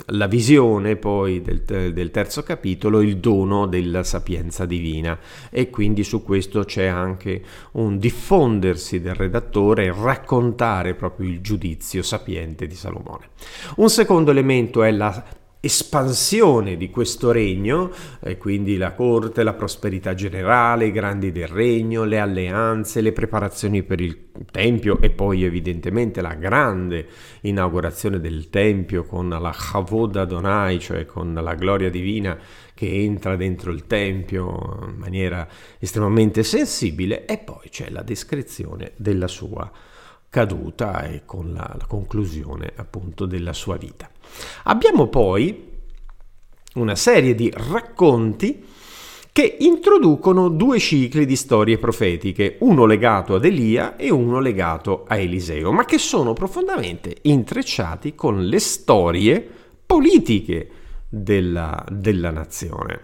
la 0.06 0.26
visione 0.26 0.96
poi 0.96 1.42
del, 1.42 1.92
del, 1.92 2.10
terzo 2.10 2.42
capitolo, 2.42 3.00
il 3.00 3.18
dono 3.18 3.66
della 3.66 4.02
sapienza 4.02 4.66
divina 4.66 5.18
e 5.50 5.70
quindi 5.70 6.04
su 6.04 6.22
questo 6.22 6.64
c'è 6.64 6.86
anche 6.86 7.42
un 7.72 7.98
diffondersi 7.98 9.00
del 9.00 9.14
redattore, 9.14 9.94
raccontare 9.96 10.94
proprio 10.94 11.28
il 11.28 11.40
giudizio 11.40 12.02
sapiente 12.02 12.66
di 12.66 12.74
Salomone. 12.74 13.28
Un 13.76 13.88
secondo 13.88 14.30
elemento 14.30 14.82
è 14.82 14.90
la 14.90 15.40
espansione 15.64 16.76
di 16.76 16.90
questo 16.90 17.30
regno, 17.30 17.92
e 18.20 18.36
quindi 18.36 18.76
la 18.76 18.94
corte, 18.94 19.44
la 19.44 19.52
prosperità 19.52 20.12
generale, 20.12 20.86
i 20.86 20.90
grandi 20.90 21.30
del 21.30 21.46
regno, 21.46 22.02
le 22.02 22.18
alleanze, 22.18 23.00
le 23.00 23.12
preparazioni 23.12 23.84
per 23.84 24.00
il 24.00 24.30
Tempio 24.50 25.00
e 25.00 25.10
poi 25.10 25.44
evidentemente 25.44 26.20
la 26.20 26.34
grande 26.34 27.06
inaugurazione 27.42 28.18
del 28.18 28.50
Tempio 28.50 29.04
con 29.04 29.28
la 29.28 29.54
Chavod 29.54 30.16
Adonai, 30.16 30.80
cioè 30.80 31.06
con 31.06 31.32
la 31.32 31.54
gloria 31.54 31.90
divina 31.90 32.36
che 32.74 32.92
entra 32.92 33.36
dentro 33.36 33.70
il 33.70 33.86
Tempio 33.86 34.88
in 34.88 34.96
maniera 34.96 35.46
estremamente 35.78 36.42
sensibile 36.42 37.24
e 37.24 37.38
poi 37.38 37.68
c'è 37.68 37.88
la 37.90 38.02
descrizione 38.02 38.94
della 38.96 39.28
sua 39.28 39.70
caduta 40.28 41.04
e 41.04 41.22
con 41.24 41.52
la, 41.52 41.76
la 41.78 41.86
conclusione 41.86 42.72
appunto 42.74 43.26
della 43.26 43.52
sua 43.52 43.76
vita. 43.76 44.11
Abbiamo 44.64 45.08
poi 45.08 45.70
una 46.74 46.94
serie 46.94 47.34
di 47.34 47.52
racconti 47.54 48.64
che 49.32 49.56
introducono 49.60 50.50
due 50.50 50.78
cicli 50.78 51.24
di 51.24 51.36
storie 51.36 51.78
profetiche, 51.78 52.56
uno 52.60 52.84
legato 52.84 53.34
ad 53.34 53.46
Elia 53.46 53.96
e 53.96 54.10
uno 54.10 54.40
legato 54.40 55.04
a 55.08 55.16
Eliseo, 55.16 55.72
ma 55.72 55.86
che 55.86 55.96
sono 55.96 56.34
profondamente 56.34 57.16
intrecciati 57.22 58.14
con 58.14 58.44
le 58.44 58.58
storie 58.58 59.48
politiche 59.86 60.68
della, 61.08 61.82
della 61.90 62.30
nazione. 62.30 63.00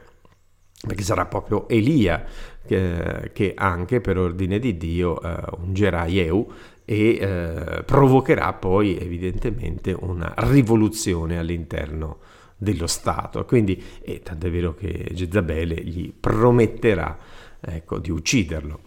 Perché 0.86 1.02
sarà 1.02 1.24
proprio 1.24 1.66
Elia 1.68 2.24
che, 2.66 3.30
che 3.32 3.54
anche 3.56 4.00
per 4.02 4.18
ordine 4.18 4.58
di 4.58 4.76
Dio 4.76 5.20
eh, 5.20 5.34
ungerà 5.58 6.04
Jehu 6.04 6.46
e 6.90 7.18
eh, 7.20 7.82
provocherà 7.84 8.54
poi 8.54 8.96
evidentemente 8.98 9.94
una 9.94 10.32
rivoluzione 10.38 11.36
all'interno 11.36 12.20
dello 12.56 12.86
Stato. 12.86 13.44
Quindi, 13.44 13.82
e 14.00 14.22
tant'è 14.22 14.50
vero 14.50 14.72
che 14.72 15.10
Jezabele 15.12 15.74
gli 15.84 16.10
prometterà 16.18 17.18
ecco, 17.60 17.98
di 17.98 18.10
ucciderlo. 18.10 18.80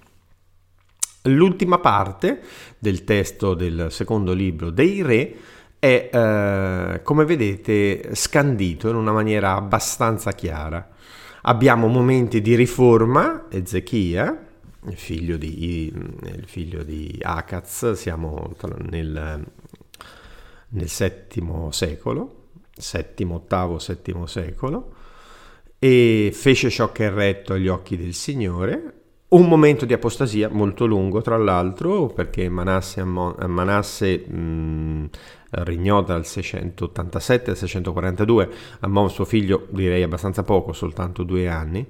L'ultima 1.25 1.77
parte 1.77 2.41
del 2.79 3.03
testo 3.03 3.53
del 3.53 3.91
secondo 3.91 4.34
libro 4.34 4.72
dei 4.72 5.03
re 5.03 5.36
è, 5.77 6.10
eh, 6.12 7.01
come 7.03 7.24
vedete, 7.25 8.15
scandito 8.15 8.89
in 8.89 8.96
una 8.96 9.12
maniera 9.12 9.53
abbastanza 9.53 10.31
chiara. 10.31 10.89
Abbiamo 11.43 11.86
momenti 11.86 12.41
di 12.41 12.55
riforma, 12.55 13.46
Ezechia, 13.51 14.50
figlio 14.96 15.38
di, 15.38 15.88
il 15.88 16.46
figlio 16.46 16.84
di 16.84 17.18
Akaz, 17.22 17.94
siamo 17.94 18.54
nel, 18.90 19.46
nel 20.70 20.90
settimo 20.90 21.72
secolo, 21.72 22.48
settimo, 22.76 23.36
ottavo, 23.36 23.80
settimo 23.80 24.26
secolo, 24.26 24.94
e 25.78 26.32
fece 26.34 26.70
ciò 26.70 26.92
che 26.92 27.08
è 27.08 27.12
retto 27.12 27.54
agli 27.54 27.68
occhi 27.68 27.98
del 27.98 28.14
Signore. 28.14 28.96
Un 29.30 29.48
momento 29.48 29.86
di 29.86 29.94
apostasia 29.94 30.50
molto 30.50 30.86
lungo, 30.86 31.22
tra 31.22 31.38
l'altro, 31.38 32.08
perché 32.08 32.50
Manasse, 32.50 33.02
Manasse 33.04 34.28
mh, 34.28 35.10
regnò 35.52 36.04
dal 36.04 36.26
687 36.26 37.52
al 37.52 37.58
642, 37.58 38.50
Ammon 38.82 39.10
suo 39.10 39.24
figlio 39.24 39.68
direi 39.70 40.04
abbastanza 40.04 40.44
poco, 40.44 40.74
soltanto 40.74 41.24
due 41.24 41.48
anni, 41.48 41.88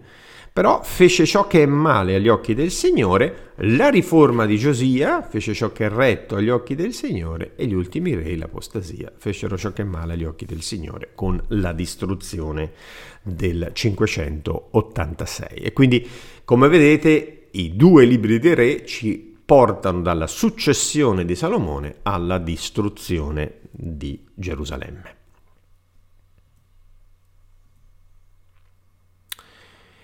però 0.53 0.81
fece 0.83 1.25
ciò 1.25 1.47
che 1.47 1.63
è 1.63 1.65
male 1.65 2.15
agli 2.15 2.27
occhi 2.27 2.53
del 2.53 2.71
Signore, 2.71 3.53
la 3.63 3.89
riforma 3.89 4.45
di 4.45 4.57
Giosia 4.57 5.21
fece 5.21 5.53
ciò 5.53 5.71
che 5.71 5.85
è 5.85 5.89
retto 5.89 6.35
agli 6.35 6.49
occhi 6.49 6.75
del 6.75 6.93
Signore 6.93 7.53
e 7.55 7.67
gli 7.67 7.73
ultimi 7.73 8.13
re, 8.15 8.35
l'apostasia, 8.35 9.13
fecero 9.15 9.57
ciò 9.57 9.71
che 9.71 9.83
è 9.83 9.85
male 9.85 10.13
agli 10.13 10.25
occhi 10.25 10.43
del 10.45 10.61
Signore 10.61 11.11
con 11.15 11.41
la 11.49 11.71
distruzione 11.71 12.73
del 13.21 13.69
586. 13.71 15.57
E 15.57 15.71
quindi, 15.71 16.05
come 16.43 16.67
vedete, 16.67 17.47
i 17.51 17.75
due 17.77 18.03
libri 18.03 18.39
dei 18.39 18.55
re 18.55 18.85
ci 18.85 19.37
portano 19.45 20.01
dalla 20.01 20.27
successione 20.27 21.23
di 21.23 21.35
Salomone 21.35 21.99
alla 22.03 22.39
distruzione 22.39 23.59
di 23.71 24.21
Gerusalemme. 24.33 25.20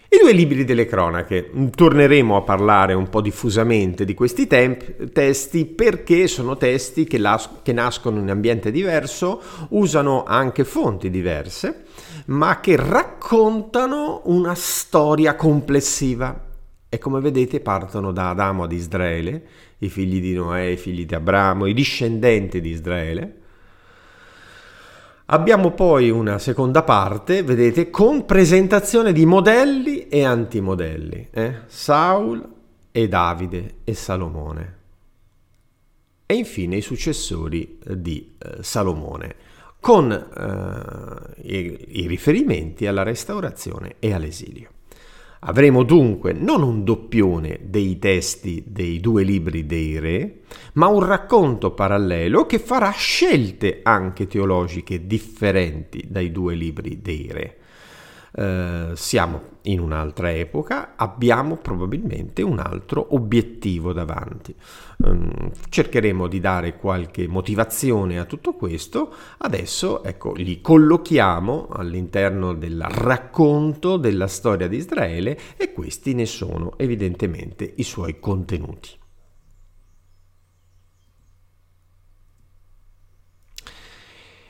I 0.09 0.19
due 0.21 0.31
libri 0.31 0.63
delle 0.63 0.85
cronache. 0.85 1.49
Torneremo 1.75 2.37
a 2.37 2.41
parlare 2.41 2.93
un 2.93 3.09
po' 3.09 3.19
diffusamente 3.19 4.05
di 4.05 4.13
questi 4.13 4.47
temp- 4.47 5.11
testi 5.11 5.65
perché 5.65 6.27
sono 6.27 6.55
testi 6.55 7.03
che, 7.03 7.17
las- 7.17 7.49
che 7.61 7.73
nascono 7.73 8.19
in 8.19 8.29
ambiente 8.29 8.71
diverso, 8.71 9.41
usano 9.69 10.23
anche 10.23 10.63
fonti 10.63 11.09
diverse, 11.09 11.83
ma 12.27 12.61
che 12.61 12.77
raccontano 12.77 14.21
una 14.25 14.55
storia 14.55 15.35
complessiva. 15.35 16.45
E 16.87 16.97
come 16.99 17.19
vedete 17.19 17.59
partono 17.59 18.13
da 18.13 18.29
Adamo 18.29 18.63
ad 18.63 18.71
Israele, 18.71 19.45
i 19.79 19.89
figli 19.89 20.21
di 20.21 20.33
Noè, 20.33 20.61
i 20.61 20.77
figli 20.77 21.05
di 21.05 21.15
Abramo, 21.15 21.65
i 21.65 21.73
discendenti 21.73 22.61
di 22.61 22.69
Israele, 22.69 23.41
Abbiamo 25.29 25.72
poi 25.72 26.10
una 26.10 26.39
seconda 26.39 26.84
parte, 26.84 27.43
vedete, 27.43 27.89
con 27.89 28.25
presentazione 28.25 29.12
di 29.12 29.25
modelli 29.25 30.07
e 30.07 30.24
antimodelli. 30.24 31.27
Eh? 31.31 31.53
Saul 31.65 32.48
e 32.93 33.07
Davide 33.10 33.79
e 33.84 33.93
Salomone. 33.93 34.75
E 36.25 36.34
infine 36.34 36.77
i 36.77 36.81
successori 36.81 37.77
di 37.84 38.36
eh, 38.38 38.63
Salomone, 38.63 39.36
con 39.81 40.12
eh, 40.12 41.41
i, 41.41 42.03
i 42.03 42.07
riferimenti 42.07 42.88
alla 42.88 43.03
restaurazione 43.03 43.96
e 44.00 44.13
all'esilio. 44.13 44.69
Avremo 45.39 45.84
dunque 45.84 46.34
non 46.34 46.63
un 46.63 46.84
doppione 46.84 47.60
dei 47.63 48.00
testi 48.00 48.63
dei 48.65 49.00
due 49.00 49.24
libri 49.24 49.65
dei 49.65 50.00
re, 50.00 50.39
ma 50.74 50.88
un 50.88 51.03
racconto 51.03 51.72
parallelo 51.72 52.46
che 52.46 52.58
farà 52.58 52.89
scelte 52.91 53.82
anche 53.84 54.25
teologiche 54.25 55.06
differenti 55.06 56.06
dai 56.08 56.32
due 56.32 56.56
libri 56.56 57.01
dei 57.01 57.27
re. 57.32 57.58
Eh, 58.39 58.91
siamo 58.94 59.56
in 59.63 59.79
un'altra 59.79 60.32
epoca, 60.32 60.94
abbiamo 60.96 61.56
probabilmente 61.58 62.44
un 62.44 62.60
altro 62.60 63.15
obiettivo 63.15 63.94
davanti. 63.94 64.56
Um, 64.98 65.51
cercheremo 65.67 66.27
di 66.27 66.39
dare 66.39 66.77
qualche 66.77 67.27
motivazione 67.27 68.20
a 68.20 68.25
tutto 68.25 68.53
questo. 68.53 69.12
Adesso 69.39 70.03
ecco, 70.03 70.34
li 70.34 70.62
collochiamo 70.62 71.70
all'interno 71.72 72.53
del 72.53 72.86
racconto 72.88 73.98
della 73.98 74.27
storia 74.27 74.67
di 74.67 74.77
Israele 74.77 75.36
e 75.58 75.74
questi 75.74 76.13
ne 76.13 76.27
sono 76.27 76.77
evidentemente 76.77 77.74
i 77.77 77.84
suoi 77.84 78.20
contenuti. 78.20 78.89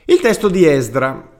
Il 0.04 0.20
testo 0.20 0.50
di 0.50 0.66
Esdra 0.66 1.36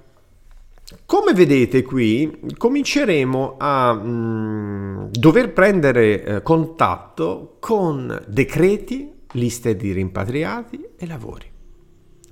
come 1.04 1.34
vedete 1.34 1.82
qui 1.82 2.40
cominceremo 2.56 3.56
a 3.58 3.92
mm, 3.92 5.04
dover 5.10 5.52
prendere 5.52 6.24
eh, 6.24 6.42
contatto 6.42 7.56
con 7.60 8.24
decreti, 8.26 9.12
liste 9.32 9.76
di 9.76 9.92
rimpatriati 9.92 10.86
e 10.96 11.06
lavori. 11.06 11.46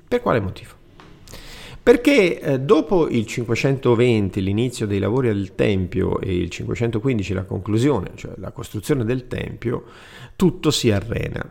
Per 0.08 0.22
quale 0.22 0.40
motivo? 0.40 0.72
Perché 1.82 2.40
eh, 2.40 2.60
dopo 2.60 3.08
il 3.08 3.26
520, 3.26 4.42
l'inizio 4.42 4.86
dei 4.86 4.98
lavori 4.98 5.28
del 5.28 5.54
Tempio, 5.54 6.18
e 6.20 6.34
il 6.34 6.50
515, 6.50 7.34
la 7.34 7.44
conclusione, 7.44 8.12
cioè 8.14 8.32
la 8.38 8.52
costruzione 8.52 9.04
del 9.04 9.28
Tempio, 9.28 9.84
tutto 10.34 10.70
si 10.70 10.90
arrena. 10.90 11.48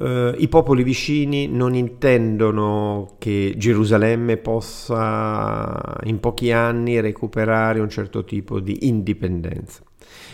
Uh, 0.00 0.32
I 0.38 0.48
popoli 0.48 0.82
vicini 0.82 1.46
non 1.46 1.74
intendono 1.74 3.16
che 3.18 3.52
Gerusalemme 3.58 4.38
possa 4.38 5.98
in 6.04 6.18
pochi 6.20 6.52
anni 6.52 6.98
recuperare 7.00 7.80
un 7.80 7.90
certo 7.90 8.24
tipo 8.24 8.60
di 8.60 8.88
indipendenza 8.88 9.82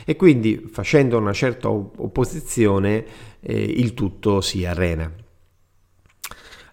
e 0.05 0.15
quindi 0.15 0.69
facendo 0.71 1.19
una 1.19 1.33
certa 1.33 1.69
opposizione 1.69 3.05
eh, 3.41 3.61
il 3.61 3.93
tutto 3.95 4.41
si 4.41 4.65
arena. 4.65 5.13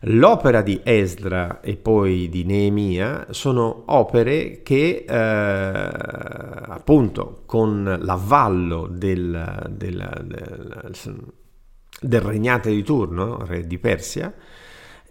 L'opera 0.02 0.62
di 0.62 0.80
Esdra 0.84 1.62
e 1.62 1.78
poi 1.78 2.30
di 2.30 2.44
Neemia 2.44 3.26
sono 3.32 3.86
opere 3.88 4.62
che 4.62 5.04
eh, 5.08 5.16
appunto 6.70 7.42
con 7.48 7.98
l'avvallo 8.02 8.86
del, 8.88 9.68
del, 9.72 10.26
del 10.28 11.34
del 12.00 12.22
regnante 12.22 12.70
di 12.70 12.84
turno, 12.84 13.46
re 13.46 13.66
di 13.66 13.78
Persia, 13.78 14.34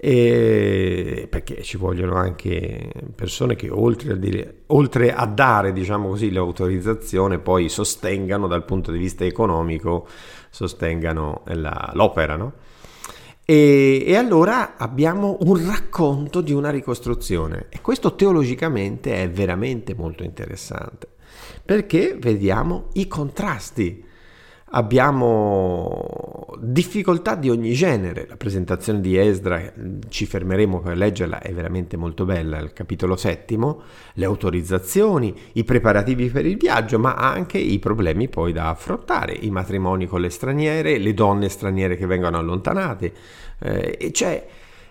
perché 0.04 1.62
ci 1.62 1.76
vogliono 1.76 2.16
anche 2.16 2.90
persone 3.14 3.54
che 3.54 3.70
oltre 3.70 4.14
a, 4.14 4.16
dire, 4.16 4.62
oltre 4.66 5.14
a 5.14 5.24
dare 5.26 5.72
diciamo 5.72 6.08
così, 6.08 6.32
l'autorizzazione 6.32 7.38
poi 7.38 7.68
sostengano 7.68 8.48
dal 8.48 8.64
punto 8.64 8.90
di 8.90 8.98
vista 8.98 9.24
economico 9.24 10.08
sostengano 10.50 11.42
la, 11.44 11.92
l'opera 11.94 12.34
no? 12.34 12.52
e, 13.44 14.02
e 14.04 14.16
allora 14.16 14.76
abbiamo 14.76 15.38
un 15.42 15.64
racconto 15.64 16.40
di 16.40 16.52
una 16.52 16.70
ricostruzione 16.70 17.66
e 17.68 17.80
questo 17.80 18.16
teologicamente 18.16 19.22
è 19.22 19.30
veramente 19.30 19.94
molto 19.94 20.24
interessante 20.24 21.06
perché 21.64 22.16
vediamo 22.18 22.88
i 22.94 23.06
contrasti 23.06 24.04
abbiamo 24.74 26.46
difficoltà 26.60 27.34
di 27.34 27.50
ogni 27.50 27.72
genere. 27.72 28.26
La 28.28 28.36
presentazione 28.36 29.00
di 29.00 29.16
Esdra, 29.16 29.72
ci 30.08 30.26
fermeremo 30.26 30.80
per 30.80 30.96
leggerla, 30.96 31.40
è 31.40 31.52
veramente 31.52 31.96
molto 31.96 32.24
bella, 32.24 32.58
il 32.58 32.72
capitolo 32.72 33.16
settimo, 33.16 33.82
le 34.14 34.24
autorizzazioni, 34.24 35.34
i 35.54 35.64
preparativi 35.64 36.28
per 36.28 36.46
il 36.46 36.56
viaggio, 36.56 36.98
ma 36.98 37.14
anche 37.14 37.58
i 37.58 37.78
problemi 37.78 38.28
poi 38.28 38.52
da 38.52 38.68
affrontare, 38.68 39.32
i 39.32 39.50
matrimoni 39.50 40.06
con 40.06 40.20
le 40.20 40.30
straniere, 40.30 40.98
le 40.98 41.14
donne 41.14 41.48
straniere 41.48 41.96
che 41.96 42.06
vengono 42.06 42.38
allontanate, 42.38 43.12
eh, 43.58 44.10
cioè 44.12 44.46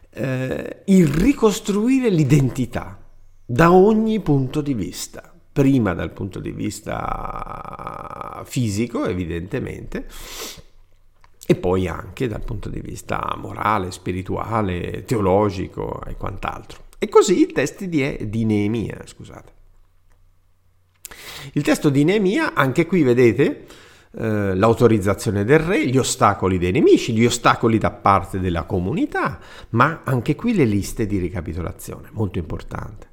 eh, 0.10 0.82
il 0.86 1.08
ricostruire 1.08 2.10
l'identità 2.10 2.98
da 3.46 3.72
ogni 3.72 4.20
punto 4.22 4.62
di 4.62 4.74
vista 4.74 5.32
prima 5.52 5.94
dal 5.94 6.12
punto 6.12 6.40
di 6.40 6.52
vista 6.52 8.42
fisico 8.46 9.06
evidentemente 9.06 10.08
e 11.46 11.56
poi 11.56 11.88
anche 11.88 12.28
dal 12.28 12.44
punto 12.44 12.70
di 12.70 12.80
vista 12.80 13.36
morale, 13.38 13.92
spirituale, 13.92 15.04
teologico 15.04 16.02
e 16.06 16.16
quant'altro. 16.16 16.84
E 16.98 17.10
così 17.10 17.42
i 17.42 17.48
testi 17.48 17.90
di, 17.90 18.30
di 18.30 18.46
Neemia, 18.46 19.02
scusate. 19.04 19.52
Il 21.54 21.64
testo 21.64 21.90
di 21.90 22.06
Neemia, 22.06 22.54
anche 22.54 22.86
qui 22.86 23.04
vedete, 23.04 23.66
eh, 24.14 24.56
l'autorizzazione 24.56 25.44
del 25.44 25.60
re, 25.60 25.86
gli 25.88 25.98
ostacoli 25.98 26.58
dei 26.58 26.72
nemici, 26.72 27.12
gli 27.12 27.26
ostacoli 27.26 27.78
da 27.78 27.92
parte 27.92 28.40
della 28.40 28.64
comunità, 28.64 29.40
ma 29.72 30.04
anche 30.06 30.36
qui 30.36 30.54
le 30.54 30.66
liste 30.66 31.06
di 31.06 31.18
ricapitolazione, 31.18 32.10
molto 32.12 32.38
importante 32.40 33.11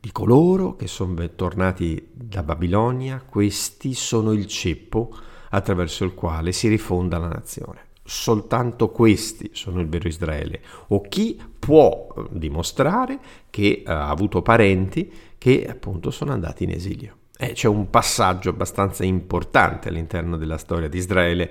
di 0.00 0.12
coloro 0.12 0.76
che 0.76 0.86
sono 0.86 1.14
tornati 1.34 2.08
da 2.12 2.42
Babilonia, 2.42 3.22
questi 3.26 3.94
sono 3.94 4.32
il 4.32 4.46
ceppo 4.46 5.14
attraverso 5.50 6.04
il 6.04 6.14
quale 6.14 6.52
si 6.52 6.68
rifonda 6.68 7.18
la 7.18 7.28
nazione. 7.28 7.86
Soltanto 8.04 8.90
questi 8.90 9.50
sono 9.52 9.80
il 9.80 9.88
vero 9.88 10.08
Israele, 10.08 10.62
o 10.88 11.02
chi 11.02 11.38
può 11.58 12.06
eh, 12.16 12.24
dimostrare 12.30 13.18
che 13.50 13.82
ha 13.84 14.08
avuto 14.08 14.40
parenti 14.40 15.12
che 15.36 15.66
appunto 15.68 16.10
sono 16.10 16.32
andati 16.32 16.64
in 16.64 16.70
esilio. 16.70 17.16
Eh, 17.36 17.52
c'è 17.52 17.68
un 17.68 17.90
passaggio 17.90 18.50
abbastanza 18.50 19.04
importante 19.04 19.88
all'interno 19.88 20.36
della 20.36 20.58
storia 20.58 20.88
di 20.88 20.98
Israele, 20.98 21.50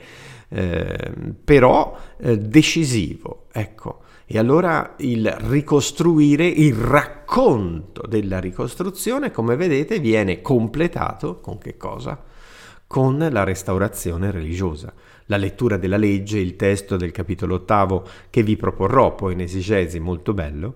eh, 0.49 1.13
però 1.43 1.95
eh, 2.17 2.37
decisivo. 2.37 3.45
Ecco, 3.51 4.01
e 4.29 4.37
allora 4.37 4.95
il 4.97 5.25
ricostruire, 5.25 6.45
il 6.45 6.75
racconto 6.75 8.05
della 8.05 8.39
ricostruzione, 8.39 9.31
come 9.31 9.55
vedete, 9.55 9.99
viene 9.99 10.41
completato 10.41 11.39
con 11.39 11.57
che 11.57 11.77
cosa? 11.77 12.21
Con 12.85 13.25
la 13.31 13.45
restaurazione 13.45 14.29
religiosa. 14.29 14.93
La 15.27 15.37
lettura 15.37 15.77
della 15.77 15.95
legge, 15.95 16.39
il 16.39 16.57
testo 16.57 16.97
del 16.97 17.11
capitolo 17.11 17.55
ottavo 17.55 18.05
che 18.29 18.43
vi 18.43 18.57
proporrò 18.57 19.15
poi 19.15 19.31
in 19.31 19.39
esegesi, 19.39 19.97
molto 19.99 20.33
bello, 20.33 20.75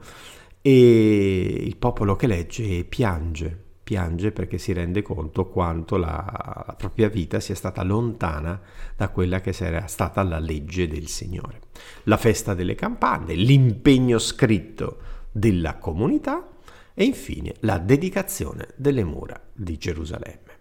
e 0.62 1.58
il 1.60 1.76
popolo 1.76 2.16
che 2.16 2.28
legge 2.28 2.86
piange, 2.86 3.64
piange 3.92 4.32
perché 4.32 4.58
si 4.58 4.72
rende 4.72 5.02
conto 5.02 5.50
quanto 5.50 5.98
la, 5.98 6.64
la, 6.66 6.76
propria 6.78 7.10
vita 7.10 7.42
sia 7.42 7.56
stata 7.56 7.84
lontana 7.84 8.58
da 8.96 9.10
quella 9.10 9.42
che 9.42 9.54
era 9.60 9.86
stata 9.88 10.24
la 10.24 10.40
legge 10.40 10.88
del 10.88 11.08
Signore. 11.08 11.60
La 12.04 12.16
festa 12.16 12.54
delle 12.54 12.74
campane, 12.74 13.34
l'impegno 13.34 14.18
scritto 14.18 15.00
della 15.30 15.76
comunità 15.76 16.48
e 16.94 17.04
infine 17.04 17.56
la 17.60 17.80
dedicazione 17.80 18.70
delle 18.78 19.04
mura 19.04 19.38
di 19.52 19.78
Gerusalemme. 19.78 20.60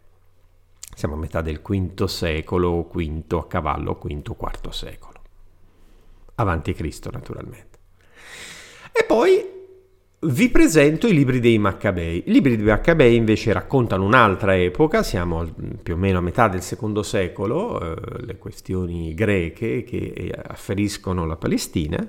Siamo 0.93 1.15
a 1.15 1.19
metà 1.19 1.41
del 1.41 1.61
V 1.61 2.05
secolo, 2.07 2.91
V 2.93 3.33
a 3.35 3.47
cavallo, 3.47 4.01
V, 4.03 4.11
IV 4.11 4.71
secolo. 4.71 5.23
Avanti 6.35 6.73
Cristo 6.73 7.13
naturalmente. 7.13 7.79
E 8.91 9.05
poi 9.05 9.60
vi 10.23 10.51
presento 10.51 11.07
i 11.07 11.15
libri 11.15 11.41
dei 11.41 11.59
Maccabei. 11.59 12.25
I 12.27 12.33
libri 12.33 12.57
dei 12.57 12.67
Maccabei 12.67 13.17
invece 13.17 13.55
raccontano 13.55 14.05
un'altra 14.05 14.55
epoca, 14.55 15.03
siamo 15.03 15.49
più 15.83 15.95
o 15.95 15.97
meno 15.97 16.19
a 16.19 16.21
metà 16.21 16.49
del 16.49 16.61
secondo 16.61 17.03
secolo, 17.03 17.81
eh, 17.81 18.25
le 18.27 18.37
questioni 18.37 19.15
greche 19.15 19.83
che 19.83 20.31
afferiscono 20.47 21.25
la 21.25 21.37
Palestina 21.37 22.07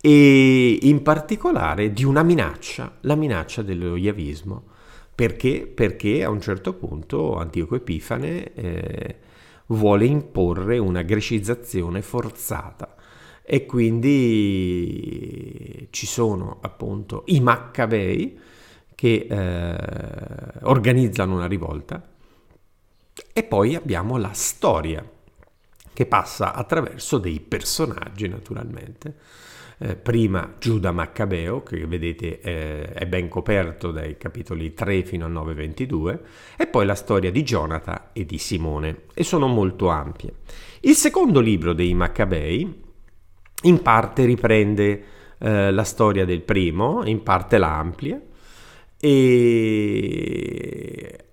e 0.00 0.78
in 0.82 1.02
particolare 1.02 1.92
di 1.92 2.04
una 2.04 2.22
minaccia, 2.22 2.98
la 3.00 3.16
minaccia 3.16 3.62
dello 3.62 3.96
Yavismo. 3.96 4.66
Perché? 5.12 5.66
Perché 5.66 6.22
a 6.22 6.30
un 6.30 6.40
certo 6.40 6.74
punto 6.74 7.36
Antioco 7.36 7.74
Epifane 7.74 8.54
eh, 8.54 9.16
vuole 9.66 10.04
imporre 10.04 10.78
una 10.78 11.02
grecizzazione 11.02 12.00
forzata 12.00 12.94
e 13.52 13.66
quindi 13.66 15.08
ci 15.90 16.06
sono 16.06 16.58
appunto 16.60 17.24
i 17.26 17.40
Maccabei 17.40 18.38
che 18.94 19.26
eh, 19.28 19.76
organizzano 20.62 21.34
una 21.34 21.48
rivolta 21.48 22.00
e 23.32 23.42
poi 23.42 23.74
abbiamo 23.74 24.18
la 24.18 24.30
storia 24.34 25.04
che 25.92 26.06
passa 26.06 26.54
attraverso 26.54 27.18
dei 27.18 27.40
personaggi 27.40 28.28
naturalmente 28.28 29.16
Eh, 29.82 29.96
prima 29.96 30.56
Giuda 30.58 30.92
Maccabeo, 30.92 31.62
che 31.62 31.86
vedete 31.86 32.38
eh, 32.42 32.92
è 32.92 33.06
ben 33.06 33.28
coperto 33.30 33.90
dai 33.90 34.18
capitoli 34.18 34.74
3 34.74 35.04
fino 35.04 35.24
al 35.24 35.32
9-22, 35.32 36.18
e 36.58 36.66
poi 36.66 36.84
la 36.84 36.94
storia 36.94 37.30
di 37.30 37.42
Jonathan 37.42 38.10
e 38.12 38.26
di 38.26 38.36
Simone, 38.36 39.04
e 39.14 39.24
sono 39.24 39.46
molto 39.46 39.88
ampie. 39.88 40.34
Il 40.80 40.94
secondo 40.96 41.40
libro 41.40 41.72
dei 41.72 41.94
Maccabei 41.94 42.88
in 43.62 43.82
parte 43.82 44.24
riprende 44.24 45.04
eh, 45.38 45.70
la 45.70 45.84
storia 45.84 46.24
del 46.24 46.42
primo, 46.42 47.04
in 47.04 47.22
parte 47.22 47.58
la 47.58 47.76
amplia, 47.76 48.20
e 48.98 51.24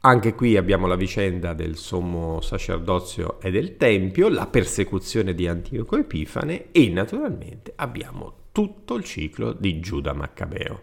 anche 0.00 0.34
qui 0.34 0.56
abbiamo 0.56 0.86
la 0.86 0.94
vicenda 0.94 1.52
del 1.52 1.76
sommo 1.76 2.40
sacerdozio 2.40 3.40
e 3.40 3.50
del 3.50 3.76
Tempio, 3.76 4.28
la 4.28 4.46
persecuzione 4.46 5.34
di 5.34 5.48
Antioco 5.48 5.96
Epifane 5.96 6.66
e 6.70 6.88
naturalmente 6.90 7.72
abbiamo 7.74 8.44
tutto 8.52 8.94
il 8.94 9.02
ciclo 9.02 9.52
di 9.52 9.80
Giuda 9.80 10.12
Maccabeo. 10.12 10.82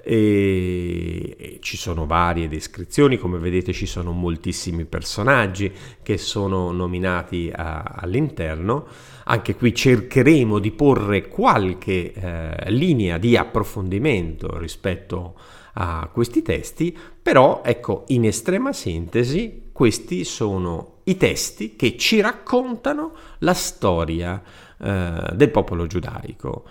E 0.00 1.58
ci 1.60 1.76
sono 1.76 2.06
varie 2.06 2.46
descrizioni, 2.46 3.18
come 3.18 3.38
vedete 3.38 3.72
ci 3.72 3.86
sono 3.86 4.12
moltissimi 4.12 4.84
personaggi 4.84 5.72
che 6.00 6.16
sono 6.16 6.70
nominati 6.70 7.50
a, 7.52 7.82
all'interno. 7.82 8.86
Anche 9.28 9.56
qui 9.56 9.74
cercheremo 9.74 10.60
di 10.60 10.70
porre 10.70 11.26
qualche 11.26 12.12
eh, 12.12 12.70
linea 12.70 13.18
di 13.18 13.36
approfondimento 13.36 14.56
rispetto 14.56 15.34
a 15.74 16.08
questi 16.12 16.42
testi, 16.42 16.96
però 17.20 17.62
ecco, 17.64 18.04
in 18.08 18.24
estrema 18.24 18.72
sintesi, 18.72 19.70
questi 19.72 20.24
sono 20.24 21.00
i 21.04 21.16
testi 21.16 21.74
che 21.74 21.96
ci 21.96 22.20
raccontano 22.20 23.12
la 23.38 23.54
storia 23.54 24.40
eh, 24.78 25.30
del 25.34 25.50
popolo 25.50 25.86
giudaico. 25.86 26.64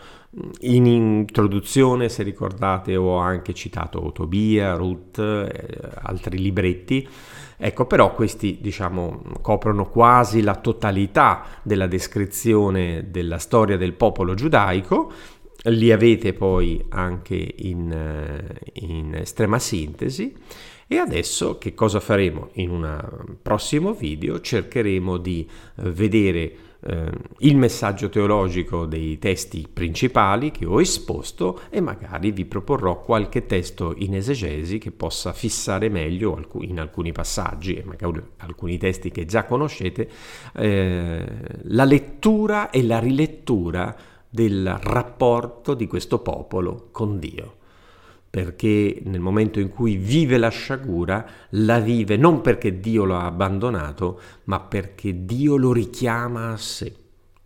In 0.61 0.85
introduzione, 0.85 2.09
se 2.09 2.21
ricordate, 2.21 2.97
ho 2.97 3.17
anche 3.17 3.53
citato 3.53 4.11
Tobia, 4.11 4.75
Ruth, 4.75 5.17
eh, 5.17 5.79
altri 6.01 6.39
libretti. 6.39 7.07
Ecco, 7.55 7.85
però 7.85 8.13
questi, 8.13 8.57
diciamo, 8.59 9.21
coprono 9.41 9.87
quasi 9.87 10.41
la 10.41 10.55
totalità 10.55 11.45
della 11.63 11.87
descrizione 11.87 13.07
della 13.11 13.37
storia 13.37 13.77
del 13.77 13.93
popolo 13.93 14.33
giudaico. 14.33 15.09
Li 15.67 15.91
avete 15.93 16.33
poi 16.33 16.83
anche 16.89 17.53
in, 17.59 17.91
eh, 17.91 18.59
in 18.85 19.15
estrema 19.15 19.57
sintesi. 19.57 20.35
E 20.87 20.97
adesso 20.97 21.57
che 21.57 21.73
cosa 21.73 22.01
faremo? 22.01 22.49
In 22.53 22.71
un 22.71 23.37
prossimo 23.41 23.93
video 23.93 24.41
cercheremo 24.41 25.17
di 25.17 25.47
eh, 25.77 25.89
vedere 25.91 26.55
eh, 26.87 27.09
il 27.39 27.57
messaggio 27.57 28.09
teologico 28.09 28.85
dei 28.85 29.17
testi 29.17 29.67
principali 29.71 30.51
che 30.51 30.65
ho 30.65 30.79
esposto 30.79 31.61
e 31.69 31.81
magari 31.81 32.31
vi 32.31 32.45
proporrò 32.45 33.01
qualche 33.01 33.47
testo 33.47 33.93
in 33.97 34.13
esegesi 34.15 34.77
che 34.77 34.91
possa 34.91 35.33
fissare 35.33 35.89
meglio 35.89 36.39
in 36.61 36.79
alcuni 36.79 37.11
passaggi 37.11 37.73
e 37.73 37.83
magari 37.83 38.21
alcuni 38.37 38.77
testi 38.77 39.09
che 39.09 39.25
già 39.25 39.45
conoscete 39.45 40.09
eh, 40.53 41.25
la 41.63 41.85
lettura 41.85 42.69
e 42.69 42.83
la 42.83 42.99
rilettura 42.99 43.95
del 44.29 44.77
rapporto 44.81 45.73
di 45.73 45.87
questo 45.87 46.19
popolo 46.19 46.89
con 46.91 47.17
Dio 47.19 47.63
perché 48.35 49.01
nel 49.05 49.21
momento 49.21 49.61
in 49.61 49.69
cui 49.69 49.95
vive 49.95 50.37
la 50.37 50.49
sciagura, 50.49 51.25
la 51.51 51.79
vive 51.79 52.17
non 52.17 52.41
perché 52.41 52.81
Dio 52.81 53.05
lo 53.05 53.15
ha 53.15 53.23
abbandonato, 53.23 54.19
ma 54.43 54.59
perché 54.59 55.23
Dio 55.23 55.55
lo 55.55 55.71
richiama 55.71 56.51
a 56.51 56.57
sé. 56.57 56.93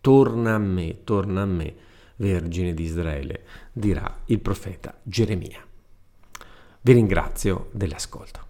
Torna 0.00 0.54
a 0.54 0.58
me, 0.58 1.04
torna 1.04 1.42
a 1.42 1.46
me, 1.46 1.74
Vergine 2.16 2.74
di 2.74 2.82
Israele, 2.82 3.44
dirà 3.72 4.22
il 4.24 4.40
profeta 4.40 4.98
Geremia. 5.04 5.64
Vi 6.80 6.92
ringrazio 6.92 7.68
dell'ascolto. 7.70 8.49